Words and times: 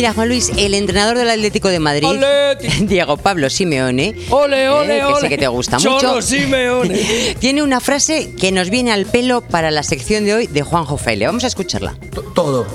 Mira, 0.00 0.14
Juan 0.14 0.28
Luis, 0.28 0.50
el 0.56 0.72
entrenador 0.72 1.18
del 1.18 1.28
Atlético 1.28 1.68
de 1.68 1.78
Madrid, 1.78 2.08
Diego 2.80 3.18
Pablo 3.18 3.50
Simeone, 3.50 4.14
ole, 4.30 4.66
ole, 4.70 4.96
eh, 4.96 5.02
que 5.06 5.20
sé 5.20 5.28
que 5.28 5.36
te 5.36 5.46
gusta 5.46 5.76
Cholo 5.76 5.96
mucho, 5.96 6.22
Simeone. 6.22 7.36
tiene 7.38 7.62
una 7.62 7.80
frase 7.80 8.34
que 8.34 8.50
nos 8.50 8.70
viene 8.70 8.92
al 8.92 9.04
pelo 9.04 9.42
para 9.42 9.70
la 9.70 9.82
sección 9.82 10.24
de 10.24 10.32
hoy 10.32 10.46
de 10.46 10.62
Juanjo 10.62 10.96
Fraile. 10.96 11.26
Vamos 11.26 11.44
a 11.44 11.48
escucharla. 11.48 11.98
Todo, 12.34 12.66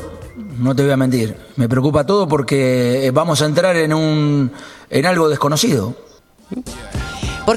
no 0.59 0.75
te 0.75 0.83
voy 0.83 0.91
a 0.91 0.97
mentir. 0.97 1.35
Me 1.55 1.67
preocupa 1.67 2.05
todo 2.05 2.27
porque 2.27 3.09
vamos 3.11 3.41
a 3.41 3.45
entrar 3.45 3.75
en 3.75 3.91
un 3.95 4.51
en 4.91 5.05
algo 5.07 5.27
desconocido. 5.27 5.95
¿Por 6.53 7.04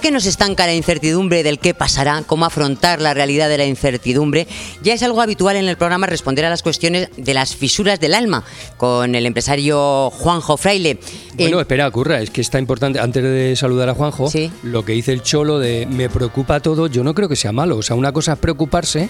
qué 0.00 0.10
nos 0.10 0.26
estanca 0.26 0.66
la 0.66 0.74
incertidumbre 0.74 1.42
del 1.42 1.58
qué 1.58 1.72
pasará? 1.74 2.22
¿Cómo 2.26 2.44
afrontar 2.44 3.00
la 3.00 3.14
realidad 3.14 3.48
de 3.48 3.56
la 3.58 3.64
incertidumbre? 3.64 4.46
Ya 4.82 4.92
es 4.92 5.02
algo 5.02 5.22
habitual 5.22 5.56
en 5.56 5.66
el 5.66 5.76
programa 5.76 6.06
responder 6.06 6.44
a 6.44 6.50
las 6.50 6.62
cuestiones 6.62 7.08
de 7.16 7.34
las 7.34 7.56
fisuras 7.56 7.98
del 7.98 8.14
alma 8.14 8.44
con 8.76 9.14
el 9.14 9.24
empresario 9.24 10.10
Juanjo 10.10 10.56
Fraile. 10.58 10.98
Bueno, 11.34 11.56
En- 11.56 11.60
espera, 11.60 11.90
Curra, 11.90 12.20
es 12.20 12.30
que 12.30 12.42
está 12.42 12.58
importante, 12.58 13.00
antes 13.00 13.22
de 13.22 13.56
saludar 13.56 13.88
a 13.88 13.94
Juanjo, 13.94 14.30
Sí. 14.30 14.50
lo 14.62 14.84
que 14.84 14.92
dice 14.92 15.12
el 15.12 15.22
cholo 15.22 15.58
de 15.58 15.86
me 15.86 16.10
preocupa 16.10 16.60
todo, 16.60 16.86
yo 16.86 17.02
no 17.02 17.14
creo 17.14 17.28
que 17.28 17.36
sea 17.36 17.52
malo. 17.52 17.78
O 17.78 17.82
sea, 17.82 17.96
una 17.96 18.12
cosa 18.12 18.34
es 18.34 18.38
preocuparse 18.38 19.08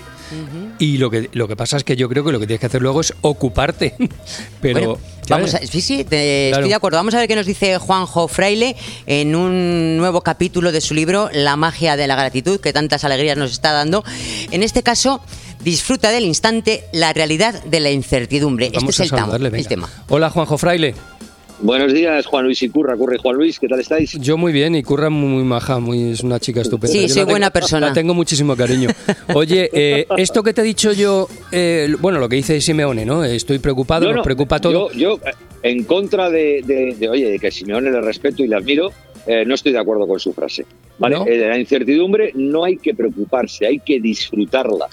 y 0.78 0.98
lo 0.98 1.10
que, 1.10 1.28
lo 1.32 1.48
que 1.48 1.56
pasa 1.56 1.77
es 1.77 1.84
que 1.84 1.96
yo 1.96 2.09
creo 2.09 2.24
que 2.24 2.32
lo 2.32 2.41
que 2.41 2.46
tienes 2.46 2.60
que 2.60 2.66
hacer 2.66 2.82
luego 2.82 3.00
es 3.00 3.12
ocuparte. 3.20 3.95
Pero, 4.60 4.80
Bueno, 4.80 4.98
vamos 5.28 5.55
a, 5.55 5.59
sí, 5.59 5.80
sí, 5.80 6.05
te- 6.05 6.48
Claro. 6.50 6.60
estoy 6.62 6.69
de 6.70 6.74
acuerdo. 6.74 6.98
Vamos 6.98 7.14
a 7.14 7.19
ver 7.19 7.28
qué 7.28 7.36
nos 7.36 7.46
dice 7.46 7.78
Juanjo 7.78 8.28
Fraile 8.28 8.77
en 9.06 9.34
un 9.34 9.96
nuevo 9.96 10.20
capítulo 10.22 10.72
de 10.72 10.80
su 10.80 10.95
libro 10.95 11.28
La 11.33 11.56
magia 11.56 11.96
de 11.96 12.06
la 12.06 12.16
gratitud, 12.16 12.60
que 12.60 12.72
tantas 12.72 13.05
alegrías 13.05 13.36
nos 13.36 13.50
está 13.53 13.72
dando. 13.72 14.05
En 14.50 14.62
este 14.62 14.83
caso, 14.83 15.20
disfruta 15.62 16.11
del 16.11 16.25
instante, 16.25 16.84
la 16.92 17.12
realidad 17.12 17.62
de 17.64 17.81
la 17.81 17.91
incertidumbre. 17.91 18.70
Vamos 18.75 18.91
este 19.00 19.05
es 19.05 19.12
el, 19.12 19.55
el 19.55 19.66
tema. 19.69 19.88
Hola, 20.08 20.31
Juanjo 20.31 20.58
Fraile. 20.58 20.94
Buenos 21.61 21.92
días, 21.92 22.25
Juan 22.27 22.45
Luis 22.45 22.62
y 22.62 22.69
Curra. 22.69 22.97
Curra 22.97 23.17
y 23.17 23.19
Juan 23.19 23.37
Luis, 23.37 23.59
¿qué 23.59 23.67
tal 23.67 23.81
estáis? 23.81 24.12
Yo 24.20 24.37
muy 24.37 24.53
bien 24.53 24.77
y 24.77 24.83
Curra 24.84 25.11
muy, 25.11 25.28
muy 25.28 25.42
maja, 25.42 25.81
muy, 25.81 26.11
es 26.12 26.23
una 26.23 26.39
chica 26.39 26.61
estupenda. 26.61 26.92
Sí, 26.92 27.03
Yo 27.03 27.09
soy 27.09 27.17
tengo- 27.23 27.31
buena 27.31 27.50
persona. 27.50 27.89
La 27.89 27.92
tengo 27.92 28.15
muchísimo 28.15 28.55
cariño. 28.56 28.89
Oye, 29.34 29.69
eh, 29.73 30.06
esto 30.19 30.45
que 30.45 30.53
te 30.53 30.61
he 30.61 30.65
dicho 30.65 30.92
yo, 30.92 31.27
eh, 31.50 31.92
bueno, 31.98 32.20
lo 32.20 32.28
que 32.28 32.37
dice 32.37 32.61
Simeone, 32.61 33.05
¿no? 33.05 33.25
Estoy 33.25 33.59
preocupado, 33.59 34.03
No, 34.05 34.11
nos 34.11 34.17
no, 34.19 34.23
preocupa 34.23 34.61
todo. 34.61 34.92
Yo, 34.92 35.19
yo, 35.19 35.27
eh, 35.27 35.33
en 35.65 35.83
contra 35.83 36.31
de, 36.31 36.62
de- 36.65 36.95
de, 36.97 37.09
oye, 37.09 37.28
de 37.28 37.39
que 37.41 37.50
Simeone 37.50 37.91
le 37.91 38.00
respeto 38.03 38.45
y 38.45 38.47
le 38.47 38.55
admiro, 38.55 38.93
eh, 39.27 39.45
no 39.45 39.56
estoy 39.56 39.72
de 39.72 39.78
acuerdo 39.78 40.06
con 40.06 40.20
su 40.20 40.33
frase. 40.33 40.65
¿vale? 40.98 41.17
¿No? 41.17 41.27
Eh, 41.27 41.39
de 41.39 41.48
la 41.48 41.59
incertidumbre 41.59 42.31
no 42.37 42.62
hay 42.62 42.77
que 42.77 42.95
preocuparse, 42.95 43.67
hay 43.67 43.81
que 43.81 43.98
disfrutarla. 44.00 44.87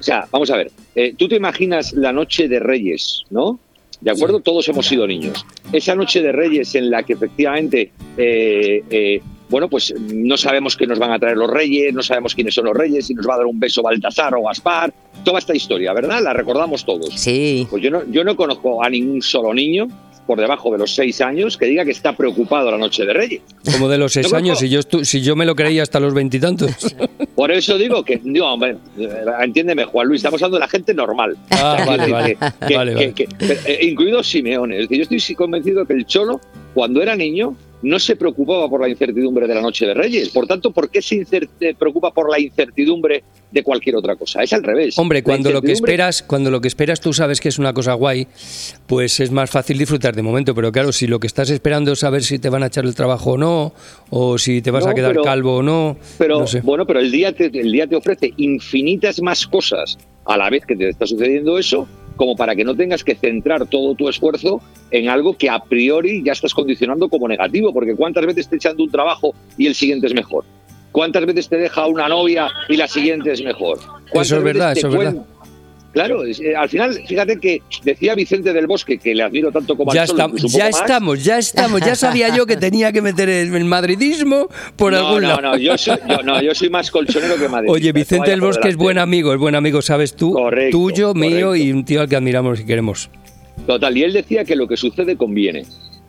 O 0.00 0.02
sea, 0.02 0.26
vamos 0.32 0.50
a 0.50 0.56
ver, 0.56 0.70
eh, 0.94 1.14
tú 1.18 1.28
te 1.28 1.36
imaginas 1.36 1.92
la 1.92 2.12
noche 2.14 2.48
de 2.48 2.60
Reyes, 2.60 3.24
¿no? 3.30 3.60
¿De 4.02 4.10
acuerdo? 4.10 4.40
Todos 4.40 4.68
hemos 4.68 4.86
sido 4.86 5.06
niños. 5.06 5.46
Esa 5.72 5.94
noche 5.94 6.20
de 6.22 6.32
Reyes 6.32 6.74
en 6.74 6.90
la 6.90 7.04
que 7.04 7.12
efectivamente, 7.12 7.92
eh, 8.16 8.82
eh, 8.90 9.22
bueno, 9.48 9.68
pues 9.68 9.94
no 9.98 10.36
sabemos 10.36 10.76
qué 10.76 10.86
nos 10.86 10.98
van 10.98 11.12
a 11.12 11.18
traer 11.18 11.36
los 11.36 11.48
Reyes, 11.48 11.94
no 11.94 12.02
sabemos 12.02 12.34
quiénes 12.34 12.54
son 12.54 12.64
los 12.64 12.76
Reyes, 12.76 13.06
si 13.06 13.14
nos 13.14 13.28
va 13.28 13.34
a 13.34 13.36
dar 13.38 13.46
un 13.46 13.60
beso 13.60 13.82
Baltasar 13.82 14.34
o 14.34 14.42
Gaspar, 14.42 14.92
toda 15.24 15.38
esta 15.38 15.54
historia, 15.54 15.92
¿verdad? 15.92 16.20
La 16.20 16.32
recordamos 16.32 16.84
todos. 16.84 17.14
Sí. 17.14 17.66
Pues 17.70 17.82
yo 17.82 17.90
no, 17.90 18.02
yo 18.10 18.24
no 18.24 18.34
conozco 18.34 18.82
a 18.82 18.90
ningún 18.90 19.22
solo 19.22 19.54
niño 19.54 19.86
por 20.32 20.40
debajo 20.40 20.72
de 20.72 20.78
los 20.78 20.94
seis 20.94 21.20
años 21.20 21.58
que 21.58 21.66
diga 21.66 21.84
que 21.84 21.90
está 21.90 22.16
preocupado 22.16 22.70
la 22.70 22.78
noche 22.78 23.04
de 23.04 23.12
Reyes. 23.12 23.42
Como 23.70 23.86
de 23.86 23.98
los 23.98 24.14
seis 24.14 24.32
años, 24.32 24.58
conozco- 24.58 24.60
si 24.88 24.96
yo, 24.98 25.04
si 25.04 25.20
yo 25.20 25.36
me 25.36 25.44
lo 25.44 25.54
creía 25.54 25.82
hasta 25.82 26.00
los 26.00 26.14
veintitantos. 26.14 26.70
Por 27.36 27.52
eso 27.52 27.76
digo 27.76 28.02
que, 28.02 28.18
digo, 28.24 28.46
hombre, 28.46 28.76
eh, 28.98 29.10
entiéndeme, 29.42 29.84
Juan 29.84 30.08
Luis, 30.08 30.20
estamos 30.20 30.40
hablando 30.42 30.56
de 30.56 30.60
la 30.60 30.68
gente 30.68 30.94
normal. 30.94 31.36
Ah, 31.50 31.84
vale, 31.86 32.36
que- 32.66 33.12
que- 33.12 33.26
que- 33.26 33.56
que- 33.58 33.78
incluido 33.84 34.22
Simeone. 34.22 34.76
Es 34.76 34.88
decir, 34.88 35.06
yo 35.06 35.16
estoy 35.18 35.34
convencido 35.34 35.84
que 35.84 35.92
el 35.92 36.06
Cholo, 36.06 36.40
cuando 36.72 37.02
era 37.02 37.14
niño, 37.14 37.54
no 37.82 37.98
se 37.98 38.16
preocupaba 38.16 38.68
por 38.68 38.80
la 38.80 38.88
incertidumbre 38.88 39.46
de 39.46 39.54
la 39.54 39.60
noche 39.60 39.86
de 39.86 39.94
Reyes. 39.94 40.28
Por 40.30 40.46
tanto, 40.46 40.70
¿por 40.70 40.88
qué 40.90 41.02
se 41.02 41.24
preocupa 41.78 42.12
por 42.12 42.30
la 42.30 42.38
incertidumbre 42.40 43.22
de 43.50 43.62
cualquier 43.62 43.96
otra 43.96 44.16
cosa? 44.16 44.42
Es 44.42 44.52
al 44.52 44.62
revés. 44.62 44.98
Hombre, 44.98 45.22
cuando 45.22 45.50
lo 45.50 45.60
que 45.62 45.72
esperas, 45.72 46.22
cuando 46.22 46.50
lo 46.50 46.60
que 46.60 46.68
esperas 46.68 47.00
tú 47.00 47.12
sabes 47.12 47.40
que 47.40 47.48
es 47.48 47.58
una 47.58 47.72
cosa 47.74 47.94
guay, 47.94 48.26
pues 48.86 49.18
es 49.20 49.30
más 49.30 49.50
fácil 49.50 49.78
disfrutar 49.78 50.14
de 50.14 50.22
momento. 50.22 50.54
Pero 50.54 50.70
claro, 50.72 50.92
si 50.92 51.06
lo 51.06 51.18
que 51.20 51.26
estás 51.26 51.50
esperando 51.50 51.92
es 51.92 51.98
saber 51.98 52.22
si 52.22 52.38
te 52.38 52.48
van 52.48 52.62
a 52.62 52.66
echar 52.66 52.84
el 52.84 52.94
trabajo 52.94 53.32
o 53.32 53.38
no, 53.38 53.72
o 54.10 54.38
si 54.38 54.62
te 54.62 54.70
vas 54.70 54.86
a 54.86 54.94
quedar 54.94 55.12
pero- 55.12 55.22
calvo 55.24 55.56
o 55.56 55.62
no, 55.62 55.96
Pero 56.18 56.38
no 56.40 56.46
sé. 56.46 56.60
bueno, 56.60 56.86
pero 56.86 57.00
el 57.00 57.10
día, 57.10 57.32
te, 57.32 57.46
el 57.46 57.72
día 57.72 57.86
te 57.86 57.96
ofrece 57.96 58.32
infinitas 58.36 59.20
más 59.20 59.46
cosas 59.46 59.98
a 60.24 60.36
la 60.36 60.48
vez 60.50 60.64
que 60.64 60.76
te 60.76 60.88
está 60.88 61.04
sucediendo 61.06 61.58
eso, 61.58 61.88
como 62.16 62.36
para 62.36 62.54
que 62.54 62.64
no 62.64 62.74
tengas 62.74 63.04
que 63.04 63.14
centrar 63.14 63.66
todo 63.66 63.94
tu 63.94 64.08
esfuerzo 64.08 64.60
en 64.90 65.08
algo 65.08 65.36
que 65.36 65.48
a 65.48 65.58
priori 65.58 66.22
ya 66.24 66.32
estás 66.32 66.54
condicionando 66.54 67.08
como 67.08 67.28
negativo, 67.28 67.72
porque 67.72 67.94
cuántas 67.94 68.26
veces 68.26 68.48
te 68.48 68.56
echan 68.56 68.76
de 68.76 68.84
un 68.84 68.90
trabajo 68.90 69.34
y 69.56 69.66
el 69.66 69.74
siguiente 69.74 70.06
es 70.06 70.14
mejor. 70.14 70.44
¿Cuántas 70.92 71.24
veces 71.24 71.48
te 71.48 71.56
deja 71.56 71.86
una 71.86 72.06
novia 72.08 72.50
y 72.68 72.76
la 72.76 72.86
siguiente 72.86 73.32
es 73.32 73.42
mejor? 73.42 73.78
¿Cuántas 74.10 74.26
Eso 74.26 74.36
es 74.36 74.44
verdad, 74.44 74.72
eso 74.72 74.88
es 74.88 74.96
verdad. 74.96 75.26
Claro, 75.92 76.24
eh, 76.24 76.56
al 76.56 76.68
final, 76.70 76.94
fíjate 77.06 77.38
que 77.38 77.60
decía 77.84 78.14
Vicente 78.14 78.52
del 78.54 78.66
Bosque, 78.66 78.96
que 78.98 79.14
le 79.14 79.22
admiro 79.24 79.52
tanto 79.52 79.76
como 79.76 79.92
Ya, 79.92 80.02
un 80.02 80.16
ya 80.48 80.64
más. 80.70 80.80
estamos, 80.80 81.22
ya 81.24 81.36
estamos. 81.38 81.80
Ya 81.82 81.94
sabía 81.94 82.34
yo 82.34 82.46
que 82.46 82.56
tenía 82.56 82.92
que 82.92 83.02
meter 83.02 83.28
el, 83.28 83.54
el 83.54 83.64
madridismo 83.66 84.48
por 84.76 84.92
no, 84.92 84.98
algún 84.98 85.22
no, 85.22 85.28
lado. 85.28 85.42
no, 85.42 85.56
yo 85.58 85.76
soy, 85.76 85.96
yo, 86.08 86.22
no, 86.22 86.40
yo 86.42 86.54
soy 86.54 86.70
más 86.70 86.90
colchonero 86.90 87.36
que 87.36 87.46
madridista. 87.48 87.72
Oye, 87.74 87.92
Vicente 87.92 88.30
del 88.30 88.40
Bosque 88.40 88.68
es 88.68 88.76
buen 88.76 88.96
amigo, 88.96 89.34
es 89.34 89.38
buen 89.38 89.54
amigo, 89.54 89.82
sabes 89.82 90.16
tú, 90.16 90.32
Correcto, 90.32 90.78
tuyo, 90.78 91.12
mío 91.14 91.54
y 91.54 91.70
un 91.70 91.84
tío 91.84 92.00
al 92.00 92.08
que 92.08 92.16
admiramos 92.16 92.60
y 92.60 92.64
queremos. 92.64 93.10
Total, 93.66 93.94
y 93.96 94.02
él 94.02 94.14
decía 94.14 94.44
que 94.46 94.56
lo 94.56 94.66
que 94.66 94.78
sucede 94.78 95.16
conviene. 95.16 95.66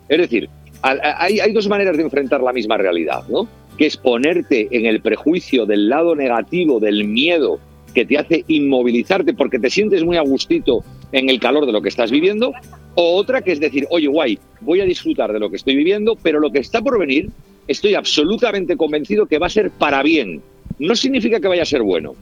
Es 0.08 0.18
decir, 0.18 0.48
hay, 0.80 1.40
hay 1.40 1.52
dos 1.52 1.68
maneras 1.68 1.96
de 1.98 2.04
enfrentar 2.04 2.42
la 2.42 2.52
misma 2.54 2.78
realidad, 2.78 3.24
¿no? 3.28 3.46
Que 3.76 3.86
es 3.86 3.96
ponerte 3.98 4.68
en 4.70 4.86
el 4.86 5.00
prejuicio 5.02 5.66
del 5.66 5.88
lado 5.90 6.14
negativo, 6.16 6.80
del 6.80 7.04
miedo, 7.04 7.58
que 7.94 8.04
te 8.04 8.18
hace 8.18 8.44
inmovilizarte 8.48 9.34
porque 9.34 9.58
te 9.58 9.70
sientes 9.70 10.04
muy 10.04 10.16
a 10.16 10.22
gustito 10.22 10.84
en 11.12 11.30
el 11.30 11.40
calor 11.40 11.64
de 11.64 11.72
lo 11.72 11.80
que 11.80 11.88
estás 11.88 12.10
viviendo, 12.10 12.52
o 12.94 13.16
otra 13.16 13.42
que 13.42 13.52
es 13.52 13.60
decir, 13.60 13.86
oye, 13.90 14.08
guay, 14.08 14.38
voy 14.60 14.80
a 14.80 14.84
disfrutar 14.84 15.32
de 15.32 15.38
lo 15.38 15.48
que 15.48 15.56
estoy 15.56 15.76
viviendo, 15.76 16.16
pero 16.22 16.40
lo 16.40 16.50
que 16.50 16.58
está 16.58 16.82
por 16.82 16.98
venir, 16.98 17.30
estoy 17.68 17.94
absolutamente 17.94 18.76
convencido 18.76 19.26
que 19.26 19.38
va 19.38 19.46
a 19.46 19.50
ser 19.50 19.70
para 19.70 20.02
bien. 20.02 20.42
No 20.78 20.96
significa 20.96 21.40
que 21.40 21.48
vaya 21.48 21.62
a 21.62 21.66
ser 21.66 21.82
bueno, 21.82 22.14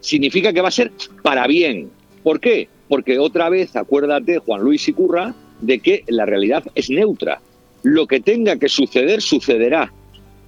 significa 0.00 0.52
que 0.52 0.60
va 0.60 0.68
a 0.68 0.72
ser 0.72 0.92
para 1.22 1.46
bien. 1.46 1.90
¿Por 2.22 2.40
qué? 2.40 2.68
Porque 2.88 3.18
otra 3.18 3.48
vez, 3.48 3.76
acuérdate, 3.76 4.38
Juan 4.38 4.62
Luis 4.62 4.88
y 4.88 4.92
Curra, 4.92 5.34
de 5.60 5.78
que 5.78 6.04
la 6.08 6.26
realidad 6.26 6.64
es 6.74 6.90
neutra. 6.90 7.40
Lo 7.82 8.06
que 8.06 8.20
tenga 8.20 8.56
que 8.56 8.68
suceder, 8.68 9.22
sucederá. 9.22 9.92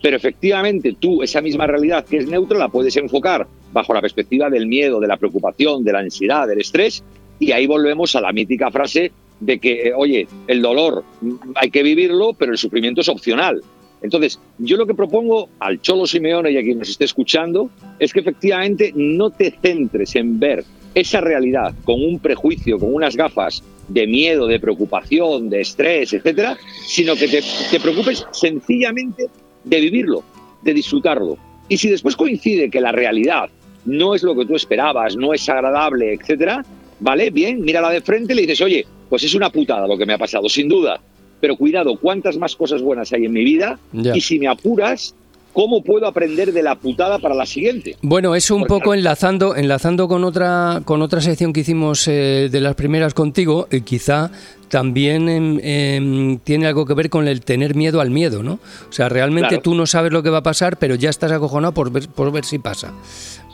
Pero 0.02 0.16
efectivamente 0.16 0.96
tú 0.98 1.22
esa 1.22 1.40
misma 1.40 1.66
realidad 1.66 2.04
que 2.04 2.18
es 2.18 2.26
neutra 2.26 2.58
la 2.58 2.68
puedes 2.68 2.96
enfocar 2.96 3.46
bajo 3.72 3.94
la 3.94 4.00
perspectiva 4.00 4.50
del 4.50 4.66
miedo, 4.66 5.00
de 5.00 5.06
la 5.06 5.16
preocupación, 5.16 5.84
de 5.84 5.92
la 5.92 6.00
ansiedad, 6.00 6.48
del 6.48 6.60
estrés, 6.60 7.02
y 7.38 7.52
ahí 7.52 7.66
volvemos 7.66 8.14
a 8.16 8.20
la 8.20 8.32
mítica 8.32 8.70
frase 8.70 9.12
de 9.40 9.58
que, 9.58 9.88
eh, 9.88 9.92
oye, 9.96 10.26
el 10.46 10.60
dolor 10.60 11.04
mm, 11.20 11.34
hay 11.54 11.70
que 11.70 11.82
vivirlo, 11.82 12.34
pero 12.34 12.52
el 12.52 12.58
sufrimiento 12.58 13.00
es 13.00 13.08
opcional. 13.08 13.62
Entonces, 14.02 14.40
yo 14.58 14.76
lo 14.76 14.86
que 14.86 14.94
propongo 14.94 15.48
al 15.60 15.80
Cholo 15.80 16.06
Simeone 16.06 16.50
y 16.50 16.56
a 16.56 16.62
quien 16.62 16.78
nos 16.78 16.88
esté 16.88 17.04
escuchando 17.04 17.70
es 18.00 18.12
que 18.12 18.20
efectivamente 18.20 18.92
no 18.94 19.30
te 19.30 19.54
centres 19.62 20.16
en 20.16 20.40
ver 20.40 20.64
esa 20.94 21.20
realidad 21.20 21.74
con 21.84 22.02
un 22.02 22.19
prejuicio, 22.19 22.78
con 22.78 22.92
unas 22.92 23.16
gafas 23.16 23.62
de 23.88 24.06
miedo, 24.06 24.46
de 24.46 24.58
preocupación, 24.58 25.48
de 25.48 25.60
estrés, 25.60 26.12
etcétera, 26.12 26.56
sino 26.86 27.14
que 27.14 27.28
te, 27.28 27.42
te 27.70 27.80
preocupes 27.80 28.26
sencillamente 28.32 29.28
de 29.65 29.81
vivirlo, 29.81 30.23
de 30.62 30.75
disfrutarlo. 30.75 31.37
Y 31.69 31.76
si 31.76 31.88
después 31.88 32.17
coincide 32.17 32.70
que 32.70 32.81
la 32.81 32.93
realidad 32.93 33.50
no 33.85 34.14
es 34.14 34.23
lo 34.23 34.35
que 34.37 34.47
tú 34.47 34.55
esperabas, 34.55 35.17
no 35.17 35.35
es 35.35 35.49
agradable, 35.49 36.12
etcétera, 36.14 36.64
vale, 37.00 37.31
bien, 37.31 37.62
mírala 37.62 37.91
de 37.91 38.00
frente 38.00 38.32
y 38.32 38.37
le 38.37 38.43
dices, 38.43 38.61
oye, 38.61 38.87
pues 39.09 39.25
es 39.25 39.35
una 39.35 39.50
putada 39.50 39.87
lo 39.87 39.99
que 39.99 40.06
me 40.06 40.14
ha 40.14 40.19
pasado, 40.19 40.49
sin 40.49 40.69
duda. 40.69 41.00
Pero 41.41 41.56
cuidado, 41.56 41.97
cuántas 41.97 42.37
más 42.38 42.55
cosas 42.55 42.82
buenas 42.82 43.12
hay 43.12 43.25
en 43.25 43.32
mi 43.32 43.44
vida 43.44 43.79
y 43.93 44.20
si 44.20 44.38
me 44.38 44.47
apuras, 44.47 45.14
¿cómo 45.52 45.82
puedo 45.82 46.06
aprender 46.06 46.52
de 46.52 46.62
la 46.62 46.75
putada 46.76 47.19
para 47.19 47.34
la 47.34 47.46
siguiente? 47.46 47.96
Bueno, 48.02 48.34
eso 48.34 48.54
un 48.54 48.62
Porque- 48.62 48.75
poco 48.84 48.94
enlazando, 48.94 49.54
enlazando 49.56 50.08
con 50.08 50.25
otra, 50.25 50.82
con 50.84 51.02
otra 51.02 51.20
sección 51.20 51.52
que 51.52 51.60
hicimos 51.60 52.06
eh, 52.08 52.49
de 52.50 52.60
las 52.60 52.75
primeras 52.75 53.14
contigo, 53.14 53.69
eh, 53.70 53.81
quizá 53.82 54.31
también 54.69 55.28
em, 55.28 55.60
em, 55.62 56.38
tiene 56.38 56.66
algo 56.66 56.87
que 56.87 56.94
ver 56.94 57.10
con 57.10 57.28
el 57.28 57.43
tener 57.43 57.75
miedo 57.75 58.00
al 58.00 58.10
miedo, 58.10 58.43
¿no? 58.43 58.54
O 58.88 58.93
sea, 58.93 59.08
realmente 59.10 59.49
Claro. 59.49 59.62
tú 59.62 59.75
no 59.75 59.87
sabes 59.87 60.12
lo 60.12 60.22
que 60.22 60.31
va 60.31 60.38
a 60.38 60.43
pasar, 60.43 60.78
pero 60.78 60.94
ya 60.94 61.10
estás 61.10 61.31
acojonado 61.32 61.72
por 61.75 61.90
ver, 61.93 62.08
por 62.08 62.32
ver 62.32 62.44
si 62.46 62.58
pasa. 62.58 62.93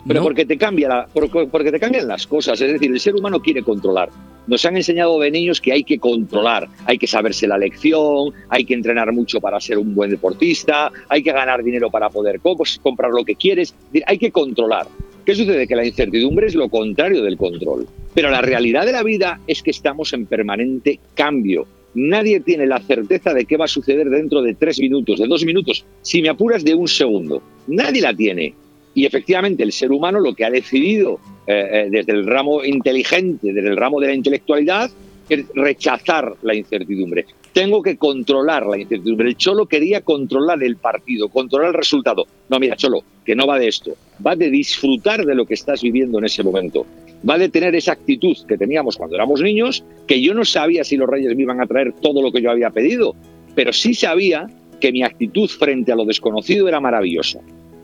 Pero 0.07 0.23
porque 0.23 0.45
te 0.45 0.57
cambia 0.57 0.87
la, 0.87 1.07
por- 1.07 1.29
porque 1.49 1.71
te 1.73 1.79
cambian 1.79 2.07
las 2.07 2.25
cosas, 2.25 2.61
es 2.61 2.71
decir, 2.71 2.89
el 2.89 2.99
ser 3.01 3.15
humano 3.15 3.41
quiere 3.41 3.61
controlar. 3.63 4.09
Nos 4.47 4.65
han 4.65 4.77
enseñado 4.77 5.19
de 5.19 5.31
niños 5.31 5.61
que 5.61 5.71
hay 5.71 5.83
que 5.83 5.99
controlar, 5.99 6.67
hay 6.85 6.97
que 6.97 7.07
saberse 7.07 7.47
la 7.47 7.57
lección, 7.57 8.33
hay 8.49 8.65
que 8.65 8.73
entrenar 8.73 9.11
mucho 9.13 9.39
para 9.39 9.59
ser 9.59 9.77
un 9.77 9.93
buen 9.93 10.09
deportista, 10.09 10.91
hay 11.07 11.21
que 11.21 11.31
ganar 11.31 11.63
dinero 11.63 11.89
para 11.89 12.09
poder 12.09 12.39
pues, 12.39 12.79
comprar 12.81 13.11
lo 13.11 13.23
que 13.23 13.35
quieres, 13.35 13.75
hay 14.05 14.17
que 14.17 14.31
controlar. 14.31 14.87
¿Qué 15.25 15.35
sucede? 15.35 15.67
Que 15.67 15.75
la 15.75 15.85
incertidumbre 15.85 16.47
es 16.47 16.55
lo 16.55 16.69
contrario 16.69 17.21
del 17.21 17.37
control. 17.37 17.85
Pero 18.15 18.31
la 18.31 18.41
realidad 18.41 18.85
de 18.85 18.93
la 18.93 19.03
vida 19.03 19.39
es 19.45 19.61
que 19.61 19.69
estamos 19.69 20.11
en 20.13 20.25
permanente 20.25 20.99
cambio. 21.13 21.67
nadie 21.93 22.39
tiene 22.39 22.65
la 22.65 22.79
certeza 22.79 23.33
de 23.33 23.45
qué 23.45 23.57
va 23.57 23.65
a 23.65 23.67
suceder 23.67 24.09
dentro 24.09 24.41
de 24.41 24.55
tres 24.55 24.79
minutos, 24.79 25.19
de 25.19 25.27
dos 25.27 25.45
minutos, 25.45 25.85
si 26.01 26.21
me 26.21 26.29
apuras 26.29 26.63
de 26.63 26.73
un 26.73 26.87
segundo. 26.87 27.41
Nadie 27.67 28.01
la 28.01 28.15
tiene. 28.15 28.53
Y 28.99 29.05
efectivamente 29.05 29.63
el 29.63 29.71
ser 29.71 29.93
humano 29.93 30.19
lo 30.19 30.35
que 30.35 30.43
ha 30.43 30.51
decidido 30.51 31.21
eh, 31.47 31.69
eh, 31.71 31.87
desde 31.89 32.11
el 32.11 32.27
ramo 32.27 32.65
inteligente, 32.65 33.53
desde 33.53 33.69
el 33.69 33.77
ramo 33.77 34.01
de 34.01 34.07
la 34.07 34.13
intelectualidad, 34.13 34.91
es 35.29 35.45
rechazar 35.55 36.33
la 36.41 36.53
incertidumbre. 36.53 37.25
Tengo 37.53 37.81
que 37.81 37.95
controlar 37.95 38.65
la 38.65 38.77
incertidumbre. 38.77 39.29
El 39.29 39.37
Cholo 39.37 39.67
quería 39.67 40.01
controlar 40.01 40.61
el 40.61 40.75
partido, 40.75 41.29
controlar 41.29 41.69
el 41.69 41.75
resultado. 41.75 42.27
No, 42.49 42.59
mira, 42.59 42.75
Cholo, 42.75 43.01
que 43.23 43.37
no 43.37 43.47
va 43.47 43.57
de 43.57 43.69
esto. 43.69 43.95
Va 44.27 44.35
de 44.35 44.49
disfrutar 44.49 45.25
de 45.25 45.33
lo 45.33 45.45
que 45.45 45.53
estás 45.53 45.81
viviendo 45.81 46.19
en 46.19 46.25
ese 46.25 46.43
momento. 46.43 46.85
Va 47.27 47.37
de 47.37 47.47
tener 47.47 47.73
esa 47.75 47.93
actitud 47.93 48.35
que 48.49 48.57
teníamos 48.57 48.97
cuando 48.97 49.15
éramos 49.15 49.41
niños, 49.41 49.81
que 50.07 50.21
yo 50.21 50.33
no 50.33 50.43
sabía 50.43 50.83
si 50.83 50.97
los 50.97 51.07
reyes 51.07 51.33
me 51.37 51.43
iban 51.43 51.61
a 51.61 51.67
traer 51.67 51.93
todo 52.01 52.21
lo 52.21 52.33
que 52.33 52.41
yo 52.41 52.51
había 52.51 52.69
pedido, 52.69 53.15
pero 53.55 53.71
sí 53.71 53.93
sabía 53.93 54.47
que 54.81 54.91
mi 54.91 55.03
actitud 55.03 55.47
frente 55.47 55.93
a 55.93 55.95
lo 55.95 56.03
desconocido 56.03 56.67
era 56.67 56.81
maravillosa. 56.81 57.39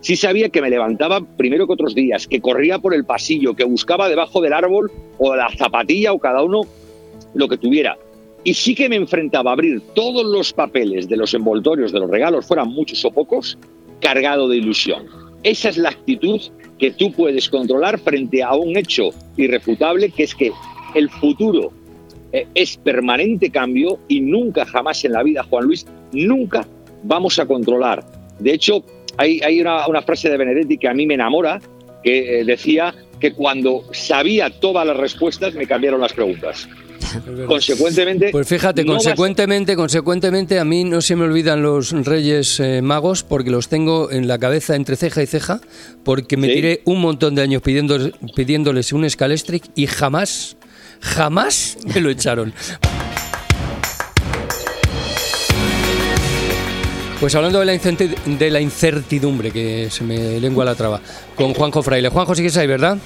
Sí 0.06 0.16
sabía 0.16 0.50
que 0.50 0.62
me 0.62 0.70
levantaba 0.70 1.20
primero 1.20 1.66
que 1.66 1.74
otros 1.74 1.96
días, 1.96 2.28
que 2.28 2.40
corría 2.40 2.78
por 2.78 2.94
el 2.94 3.06
pasillo, 3.06 3.56
que 3.56 3.64
buscaba 3.64 4.08
debajo 4.08 4.40
del 4.40 4.54
árbol 4.54 4.92
o 5.18 5.36
la 5.36 5.50
zapatilla 5.50 6.14
o 6.14 6.20
cada 6.20 6.44
uno 6.44 6.62
lo 7.34 7.48
que 7.48 7.58
tuviera. 7.58 7.98
Y 8.44 8.54
sí 8.54 8.76
que 8.76 8.88
me 8.88 8.98
enfrentaba 8.98 9.50
a 9.50 9.54
abrir 9.54 9.82
todos 9.96 10.24
los 10.24 10.54
papeles 10.54 11.10
de 11.10 11.18
los 11.18 11.34
envoltorios 11.34 11.92
de 11.92 12.02
los 12.02 12.12
regalos, 12.12 12.46
fueran 12.46 12.68
muchos 12.68 13.04
o 13.04 13.10
pocos, 13.10 13.58
cargado 14.00 14.48
de 14.48 14.58
ilusión. 14.58 15.08
Esa 15.42 15.70
es 15.70 15.78
la 15.78 15.90
actitud 15.90 16.40
que 16.78 16.92
tú 16.92 17.12
puedes 17.12 17.50
controlar 17.50 17.98
frente 17.98 18.44
a 18.44 18.54
un 18.54 18.78
hecho 18.78 19.10
irrefutable, 19.38 20.12
que 20.12 20.22
es 20.22 20.36
que 20.36 20.52
el 20.94 21.10
futuro 21.10 21.72
eh, 22.32 22.46
es 22.54 22.78
permanente 22.78 23.50
cambio 23.50 23.98
y 24.08 24.22
nunca, 24.22 24.68
jamás 24.68 25.04
en 25.04 25.14
la 25.14 25.24
vida, 25.24 25.42
Juan 25.50 25.66
Luis, 25.66 25.88
nunca 26.12 26.68
vamos 27.02 27.40
a 27.40 27.48
controlar. 27.48 28.06
De 28.38 28.54
hecho, 28.54 28.84
hay, 29.18 29.62
una, 29.62 30.02
frase 30.02 30.30
de 30.30 30.38
Benedetti 30.38 30.78
que 30.78 30.88
a 30.88 30.94
mí 30.94 31.06
me 31.06 31.16
enamora, 31.16 31.62
que 32.04 32.42
eh, 32.42 32.46
decía 32.46 32.94
que 33.20 33.34
cuando 33.34 33.84
sabía 33.92 34.50
todas 34.50 34.86
las 34.86 34.98
respuestas 34.98 35.54
me 35.56 35.66
cambiaron 35.66 36.02
las 36.02 36.14
preguntas. 36.14 36.68
consecuentemente. 37.48 38.30
Pues 38.32 38.48
fíjate, 38.48 38.86
consecuentemente, 38.86 39.76
consecuentemente, 39.76 40.60
a 40.60 40.66
mí 40.66 40.84
no 40.84 41.02
se 41.02 41.16
me 41.16 41.26
olvidan 41.26 41.62
los 41.62 41.92
Reyes 41.92 42.60
eh, 42.60 42.82
Magos 42.82 43.24
porque 43.24 43.50
los 43.50 43.68
tengo 43.70 44.12
en 44.12 44.28
la 44.28 44.38
cabeza 44.38 44.76
entre 44.76 44.96
ceja 44.96 45.24
y 45.24 45.28
ceja, 45.28 45.62
porque 46.04 46.38
me 46.38 46.48
tiré 46.48 46.82
un 46.86 47.02
montón 47.02 47.36
de 47.36 47.42
años 47.42 47.62
pidiendo, 47.62 48.12
pidiéndoles 48.36 48.94
un 48.94 49.10
Scalestric 49.10 49.64
y 49.76 49.88
jamás, 49.88 50.58
jamás 51.00 51.78
me 51.94 52.02
lo 52.02 52.10
echaron. 52.10 52.54
Pues 57.20 57.34
hablando 57.34 57.60
de 57.60 57.66
la, 58.52 58.62
incertidumbre, 58.62 59.52
que 59.52 59.90
se 59.90 60.04
me 60.04 60.40
lengua 60.40 60.66
la 60.66 60.76
traba, 60.76 61.00
con 61.36 61.54
Juanjo 61.54 61.82
Fraile. 61.82 62.10
Juanjo, 62.10 62.36
sigues 62.36 62.58
ahí, 62.58 62.68
¿verdad? 62.68 62.98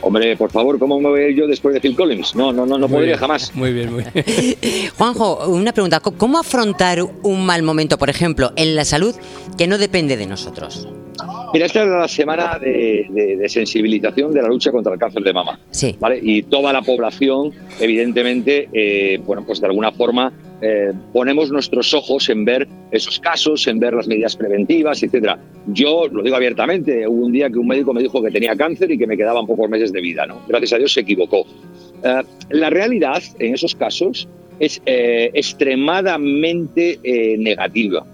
Hombre, 0.00 0.36
por 0.36 0.50
favor, 0.50 0.78
¿cómo 0.78 1.00
me 1.00 1.08
voy 1.08 1.34
yo 1.34 1.46
después 1.46 1.74
de 1.74 1.80
Phil 1.80 1.96
Collins? 1.96 2.36
No, 2.36 2.52
no, 2.52 2.66
no, 2.66 2.78
no 2.78 2.88
podría 2.88 3.16
jamás. 3.18 3.52
Muy 3.54 3.72
bien, 3.72 3.92
muy 3.92 4.04
bien. 4.04 4.56
Juanjo, 4.96 5.48
una 5.48 5.72
pregunta. 5.72 6.00
¿Cómo 6.00 6.38
afrontar 6.38 7.02
un 7.02 7.46
mal 7.46 7.62
momento, 7.62 7.98
por 7.98 8.10
ejemplo, 8.10 8.52
en 8.54 8.76
la 8.76 8.84
salud 8.84 9.14
que 9.56 9.66
no 9.66 9.78
depende 9.78 10.16
de 10.16 10.26
nosotros? 10.26 10.86
Mira, 11.52 11.66
esta 11.66 11.82
es 11.82 11.88
la 11.88 12.08
semana 12.08 12.58
de, 12.58 13.44
sensibilización 13.48 14.32
de 14.32 14.42
la 14.42 14.48
lucha 14.48 14.70
contra 14.70 14.92
el 14.92 14.98
cáncer 14.98 15.22
de 15.22 15.32
mama. 15.32 15.58
Sí. 15.70 15.96
¿vale? 15.98 16.20
Y 16.22 16.42
toda 16.42 16.72
la 16.72 16.82
población, 16.82 17.52
evidentemente, 17.80 18.68
eh, 18.72 19.20
bueno, 19.24 19.44
pues 19.44 19.60
de 19.60 19.66
alguna 19.66 19.92
forma 19.92 20.32
eh, 20.60 20.92
ponemos 21.12 21.52
nuestros 21.52 21.94
ojos 21.94 22.28
en 22.28 22.44
ver 22.44 22.66
esos 22.90 23.20
casos, 23.20 23.66
en 23.68 23.78
ver 23.78 23.94
las 23.94 24.08
medidas 24.08 24.36
preventivas, 24.36 25.02
etcétera. 25.02 25.38
Yo 25.68 26.08
lo 26.10 26.22
digo 26.22 26.34
abiertamente, 26.34 27.06
hubo 27.06 27.26
un 27.26 27.32
día 27.32 27.48
que 27.48 27.58
un 27.58 27.68
médico 27.68 27.92
me 27.92 28.02
dijo 28.02 28.22
que 28.22 28.30
tenía 28.30 28.56
cáncer 28.56 28.90
y 28.90 28.98
que 28.98 29.06
me 29.06 29.16
quedaban 29.16 29.46
pocos 29.46 29.68
meses 29.70 29.92
de 29.92 30.00
vida, 30.00 30.26
¿no? 30.26 30.40
Gracias 30.48 30.72
a 30.72 30.78
Dios 30.78 30.92
se 30.92 31.00
equivocó. 31.00 31.46
Eh, 32.02 32.22
la 32.50 32.70
realidad 32.70 33.22
en 33.38 33.54
esos 33.54 33.74
casos 33.76 34.28
es 34.58 34.82
eh, 34.86 35.30
extremadamente 35.34 36.98
negativa. 37.38 38.04